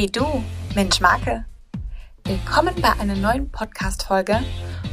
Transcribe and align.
Hey 0.00 0.10
du, 0.10 0.42
Mensch 0.74 0.98
Marke. 1.02 1.44
Willkommen 2.24 2.74
bei 2.80 2.90
einer 2.98 3.16
neuen 3.16 3.50
Podcast-Folge. 3.50 4.40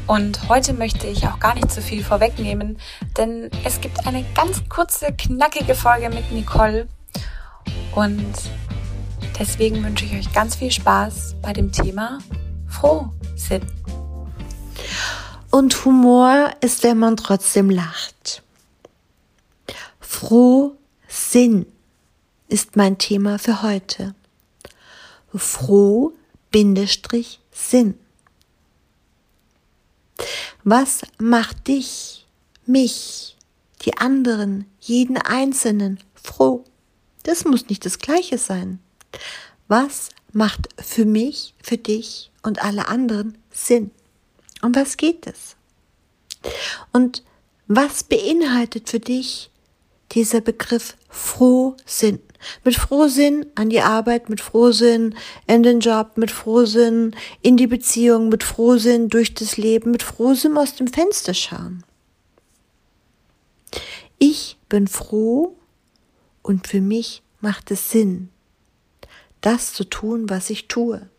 Und 0.06 0.50
heute 0.50 0.74
möchte 0.74 1.08
ich 1.08 1.26
auch 1.26 1.40
gar 1.40 1.56
nicht 1.56 1.72
zu 1.72 1.82
viel 1.82 2.04
vorwegnehmen, 2.04 2.78
denn 3.16 3.50
es 3.64 3.80
gibt 3.80 4.06
eine 4.06 4.26
ganz 4.36 4.68
kurze, 4.68 5.14
knackige 5.14 5.76
Folge 5.76 6.10
mit 6.10 6.30
Nicole. 6.34 6.90
Und 7.96 8.34
deswegen 9.40 9.82
wünsche 9.82 10.04
ich 10.04 10.14
euch 10.14 10.34
ganz 10.34 10.58
viel 10.58 10.72
Spaß 10.72 11.38
bei 11.42 11.54
dem 11.54 11.72
Thema 11.72 12.20
Frohsinn. 12.68 13.66
Und 15.52 15.86
Humor 15.86 16.52
ist, 16.60 16.84
wenn 16.84 16.98
man 16.98 17.16
trotzdem 17.16 17.70
lacht. 17.70 18.44
Frohsinn 20.02 21.66
ist 22.50 22.76
mein 22.76 22.98
Thema 22.98 23.40
für 23.40 23.62
heute. 23.62 24.14
Froh 25.36 26.14
Bindestrich 26.52 27.40
Sinn. 27.52 27.96
Was 30.64 31.02
macht 31.18 31.68
dich, 31.68 32.26
mich, 32.66 33.38
die 33.84 33.98
anderen, 33.98 34.66
jeden 34.80 35.18
Einzelnen 35.18 36.00
froh? 36.14 36.64
Das 37.24 37.46
muss 37.46 37.68
nicht 37.68 37.86
das 37.86 38.00
Gleiche 38.00 38.38
sein. 38.38 38.80
Was 39.68 40.10
macht 40.34 40.70
für 40.78 41.06
mich, 41.06 41.54
für 41.62 41.78
dich 41.78 42.32
und 42.44 42.64
alle 42.64 42.88
anderen 42.88 43.38
Sinn? 43.52 43.92
Um 44.62 44.74
was 44.76 44.98
geht 44.98 45.28
es? 45.28 45.56
Und 46.92 47.24
was 47.68 48.04
beinhaltet 48.04 48.90
für 48.90 49.00
dich 49.00 49.52
dieser 50.12 50.42
Begriff 50.42 50.98
Frohsinn? 51.10 52.20
Mit 52.64 52.76
Frohsinn 52.76 53.46
an 53.56 53.70
die 53.70 53.82
Arbeit, 53.82 54.30
mit 54.30 54.42
Frohsinn 54.42 55.16
in 55.48 55.64
den 55.64 55.80
Job, 55.80 56.18
mit 56.18 56.32
Frohsinn 56.32 57.16
in 57.42 57.58
die 57.58 57.68
Beziehung, 57.68 58.30
mit 58.30 58.44
Frohsinn 58.44 59.10
durch 59.10 59.34
das 59.34 59.58
Leben, 59.58 59.92
mit 59.92 60.04
Frohsinn 60.04 60.58
aus 60.58 60.76
dem 60.76 60.88
Fenster 60.88 61.34
schauen. 61.34 61.84
Ich 64.20 64.58
bin 64.70 64.88
froh 64.88 65.56
und 66.42 66.68
für 66.68 66.82
mich 66.82 67.22
macht 67.42 67.72
es 67.72 67.92
Sinn, 67.92 68.30
das 69.42 69.74
zu 69.74 69.84
tun, 69.84 70.30
was 70.30 70.50
ich 70.50 70.68
tue. 70.68 71.10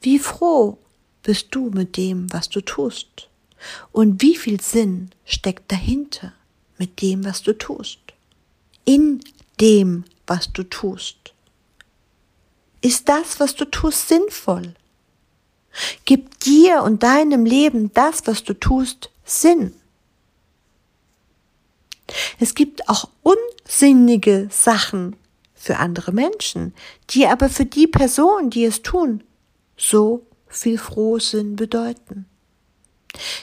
Wie 0.00 0.18
froh 0.18 0.78
bist 1.22 1.48
du 1.52 1.70
mit 1.70 1.96
dem, 1.96 2.32
was 2.32 2.48
du 2.48 2.60
tust? 2.60 3.28
Und 3.92 4.22
wie 4.22 4.36
viel 4.36 4.60
Sinn 4.60 5.10
steckt 5.24 5.70
dahinter 5.70 6.32
mit 6.78 7.00
dem, 7.02 7.24
was 7.24 7.42
du 7.42 7.52
tust? 7.56 7.98
In 8.84 9.20
dem, 9.60 10.04
was 10.26 10.52
du 10.52 10.62
tust? 10.64 11.34
Ist 12.80 13.08
das, 13.08 13.38
was 13.38 13.54
du 13.54 13.64
tust, 13.64 14.08
sinnvoll? 14.08 14.74
Gibt 16.04 16.44
dir 16.44 16.82
und 16.82 17.02
deinem 17.02 17.46
Leben 17.46 17.92
das, 17.94 18.26
was 18.26 18.44
du 18.44 18.54
tust, 18.54 19.10
Sinn? 19.24 19.74
Es 22.38 22.54
gibt 22.54 22.88
auch 22.88 23.08
unsinnige 23.22 24.48
Sachen 24.50 25.16
für 25.54 25.76
andere 25.76 26.12
Menschen, 26.12 26.74
die 27.10 27.26
aber 27.26 27.48
für 27.48 27.64
die 27.64 27.86
Person, 27.86 28.50
die 28.50 28.64
es 28.64 28.82
tun, 28.82 29.22
so 29.76 30.26
viel 30.48 30.76
Frohsinn 30.76 31.56
bedeuten. 31.56 32.26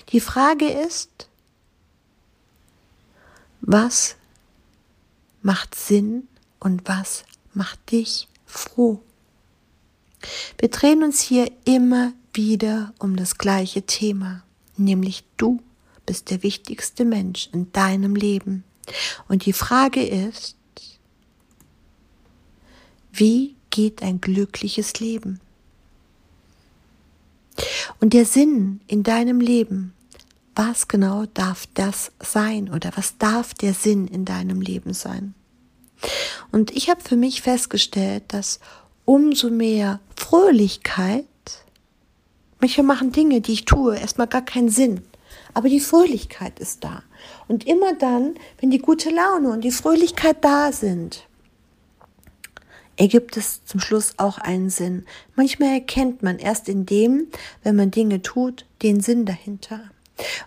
Die 0.10 0.20
Frage 0.20 0.68
ist, 0.68 1.29
was 3.72 4.16
macht 5.44 5.76
Sinn 5.76 6.28
und 6.60 6.88
was 6.88 7.24
macht 7.54 7.92
dich 7.92 8.28
froh? 8.48 9.00
Wir 10.58 10.70
drehen 10.70 11.04
uns 11.04 11.22
hier 11.22 11.52
immer 11.66 12.14
wieder 12.34 12.96
um 12.98 13.16
das 13.16 13.38
gleiche 13.38 13.84
Thema, 13.84 14.44
nämlich 14.76 15.24
du 15.38 15.62
bist 16.08 16.32
der 16.32 16.42
wichtigste 16.42 17.06
Mensch 17.06 17.48
in 17.54 17.72
deinem 17.72 18.16
Leben. 18.16 18.64
Und 19.28 19.46
die 19.46 19.54
Frage 19.54 20.04
ist, 20.04 20.56
wie 23.12 23.56
geht 23.70 24.02
ein 24.02 24.20
glückliches 24.20 25.00
Leben? 25.00 25.40
Und 28.00 28.14
der 28.14 28.26
Sinn 28.26 28.82
in 28.88 29.04
deinem 29.04 29.40
Leben 29.40 29.94
was 30.60 30.90
genau 30.90 31.26
darf 31.26 31.68
das 31.74 32.12
sein 32.20 32.70
oder 32.70 32.92
was 32.96 33.18
darf 33.18 33.54
der 33.54 33.74
Sinn 33.74 34.10
in 34.10 34.26
deinem 34.26 34.60
Leben 34.60 34.94
sein? 34.94 35.34
Und 36.52 36.76
ich 36.76 36.90
habe 36.90 37.00
für 37.00 37.16
mich 37.16 37.42
festgestellt, 37.42 38.24
dass 38.28 38.60
umso 39.06 39.50
mehr 39.50 40.02
Fröhlichkeit, 40.18 41.24
manchmal 42.60 42.88
machen 42.88 43.14
Dinge, 43.14 43.40
die 43.40 43.54
ich 43.54 43.64
tue, 43.64 43.98
erstmal 43.98 44.28
gar 44.28 44.42
keinen 44.42 44.68
Sinn. 44.68 45.02
Aber 45.54 45.70
die 45.70 45.80
Fröhlichkeit 45.80 46.60
ist 46.60 46.84
da. 46.84 47.04
Und 47.48 47.66
immer 47.66 47.94
dann, 47.94 48.36
wenn 48.60 48.70
die 48.70 48.80
gute 48.80 49.12
Laune 49.12 49.52
und 49.52 49.62
die 49.62 49.72
Fröhlichkeit 49.72 50.44
da 50.44 50.74
sind, 50.74 51.26
ergibt 52.98 53.38
es 53.38 53.64
zum 53.64 53.80
Schluss 53.80 54.16
auch 54.18 54.38
einen 54.40 54.70
Sinn. 54.70 55.06
Manchmal 55.38 55.70
erkennt 55.70 56.22
man 56.22 56.38
erst 56.38 56.68
in 56.68 56.86
dem, 56.86 57.28
wenn 57.64 57.78
man 57.78 57.92
Dinge 57.92 58.22
tut, 58.22 58.66
den 58.82 59.00
Sinn 59.00 59.26
dahinter. 59.26 59.90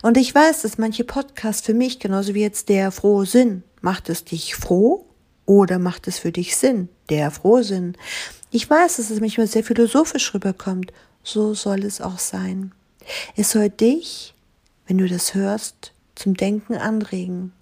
Und 0.03 0.17
ich 0.17 0.35
weiß, 0.35 0.63
dass 0.63 0.79
manche 0.79 1.05
Podcasts 1.05 1.65
für 1.65 1.75
mich, 1.75 1.99
genauso 1.99 2.35
wie 2.35 2.43
jetzt 2.43 2.69
der 2.69 2.91
frohe 2.91 3.27
Sinn, 3.27 3.63
macht 3.81 4.09
es 4.09 4.25
dich 4.25 4.55
froh 4.55 5.07
oder 5.47 5.79
macht 5.79 6.09
es 6.09 6.19
für 6.19 6.33
dich 6.33 6.57
Sinn, 6.57 6.89
der 7.09 7.31
frohe 7.31 7.65
Sinn. 7.65 7.97
Ich 8.51 8.69
weiß, 8.69 8.97
dass 8.97 9.11
es 9.11 9.21
manchmal 9.21 9.47
sehr 9.47 9.65
philosophisch 9.65 10.35
rüberkommt. 10.35 10.93
So 11.25 11.55
soll 11.55 11.85
es 11.85 12.01
auch 12.01 12.19
sein. 12.19 12.73
Es 13.37 13.51
soll 13.51 13.71
dich, 13.71 14.35
wenn 14.87 14.99
du 14.99 15.09
das 15.09 15.35
hörst, 15.35 15.93
zum 16.15 16.35
Denken 16.35 16.75
anregen. 16.75 17.53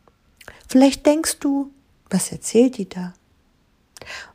Vielleicht 0.69 1.06
denkst 1.06 1.38
du, 1.38 1.71
was 2.09 2.32
erzählt 2.32 2.77
die 2.77 2.88
da? 2.88 3.15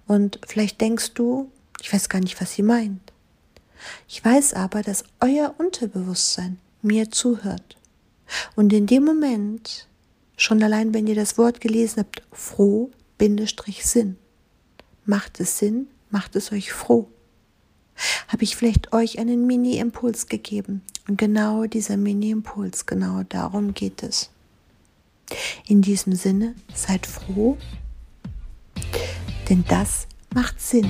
Und 0.08 0.40
vielleicht 0.48 0.80
denkst 0.82 1.14
du, 1.14 1.52
ich 1.82 1.92
weiß 1.92 2.10
gar 2.10 2.20
nicht, 2.22 2.40
was 2.40 2.54
sie 2.54 2.64
meint. 2.64 3.12
Ich 4.08 4.24
weiß 4.24 4.54
aber, 4.54 4.82
dass 4.82 5.04
euer 5.20 5.54
Unterbewusstsein 5.58 6.60
mir 6.86 7.12
zuhört. 7.12 7.78
Und 8.56 8.72
in 8.72 8.88
dem 8.88 9.04
Moment, 9.04 9.88
schon 10.38 10.64
allein 10.64 10.94
wenn 10.94 11.08
ihr 11.08 11.16
das 11.16 11.38
Wort 11.38 11.62
gelesen 11.62 12.00
habt, 12.00 12.22
froh, 12.32 12.92
Bindestrich 13.18 13.86
Sinn, 13.86 14.18
macht 15.06 15.40
es 15.40 15.58
Sinn, 15.58 15.88
macht 16.10 16.36
es 16.36 16.52
euch 16.52 16.72
froh. 16.72 17.08
Habe 18.28 18.44
ich 18.44 18.56
vielleicht 18.56 18.94
euch 18.94 19.20
einen 19.20 19.48
Mini-Impuls 19.48 20.28
gegeben? 20.28 20.82
Und 21.08 21.18
genau 21.18 21.66
dieser 21.66 21.98
Mini-Impuls, 21.98 22.86
genau 22.86 23.24
darum 23.24 23.74
geht 23.74 24.04
es. 24.04 24.30
In 25.68 25.82
diesem 25.82 26.14
Sinne, 26.14 26.56
seid 26.74 27.06
froh, 27.06 27.58
denn 29.50 29.64
das 29.68 30.08
macht 30.34 30.60
Sinn. 30.60 30.90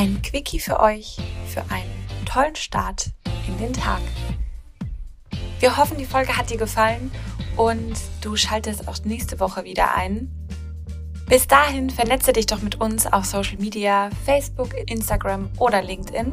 Ein 0.00 0.22
Quickie 0.22 0.60
für 0.60 0.80
euch 0.80 1.18
für 1.46 1.60
einen 1.70 2.24
tollen 2.24 2.56
Start 2.56 3.10
in 3.46 3.58
den 3.58 3.74
Tag. 3.74 4.00
Wir 5.58 5.76
hoffen, 5.76 5.98
die 5.98 6.06
Folge 6.06 6.38
hat 6.38 6.48
dir 6.48 6.56
gefallen 6.56 7.10
und 7.58 7.92
du 8.22 8.34
schaltest 8.34 8.88
auch 8.88 8.96
nächste 9.04 9.38
Woche 9.40 9.64
wieder 9.64 9.94
ein. 9.94 10.30
Bis 11.28 11.46
dahin 11.46 11.90
vernetze 11.90 12.32
dich 12.32 12.46
doch 12.46 12.62
mit 12.62 12.80
uns 12.80 13.06
auf 13.06 13.26
Social 13.26 13.58
Media, 13.58 14.08
Facebook, 14.24 14.70
Instagram 14.90 15.50
oder 15.58 15.82
LinkedIn 15.82 16.32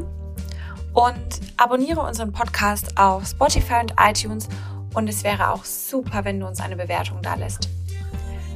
und 0.93 1.41
abonniere 1.57 1.99
unseren 1.99 2.31
Podcast 2.31 2.97
auf 2.97 3.27
Spotify 3.27 3.81
und 3.81 3.95
iTunes 3.99 4.47
und 4.93 5.09
es 5.09 5.25
wäre 5.25 5.51
auch 5.51 5.65
super, 5.65 6.23
wenn 6.23 6.39
du 6.39 6.47
uns 6.47 6.61
eine 6.61 6.77
Bewertung 6.77 7.21
da 7.21 7.35
lässt. 7.35 7.67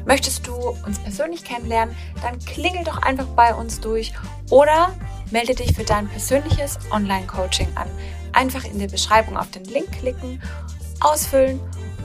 Möchtest 0.06 0.48
du 0.48 0.54
uns 0.54 1.00
persönlich 1.00 1.44
kennenlernen, 1.44 1.96
dann 2.22 2.40
klingel 2.40 2.86
doch 2.86 3.02
einfach 3.02 3.28
bei 3.36 3.54
uns 3.54 3.81
durch 3.81 4.14
oder 4.51 4.94
melde 5.31 5.56
dich 5.56 5.74
für 5.74 5.83
dein 5.83 6.07
persönliches 6.07 6.77
Online-Coaching 6.92 7.69
an. 7.75 7.88
Einfach 8.33 8.63
in 8.65 8.77
der 8.77 8.88
Beschreibung 8.88 9.38
auf 9.38 9.50
den 9.50 9.65
Link 9.65 9.92
klicken, 9.92 10.42
ausfüllen 11.00 11.59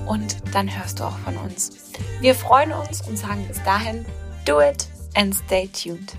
und 0.06 0.36
dann 0.54 0.74
hörst 0.74 1.00
du 1.00 1.04
auch 1.04 1.18
von 1.18 1.36
uns. 1.36 1.92
Wir 2.20 2.34
freuen 2.34 2.72
uns 2.72 3.06
und 3.06 3.18
sagen 3.18 3.44
bis 3.46 3.62
dahin, 3.64 4.06
do 4.46 4.60
it 4.60 4.88
and 5.14 5.34
stay 5.34 5.68
tuned. 5.68 6.16